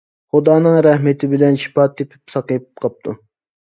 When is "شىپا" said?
1.67-1.89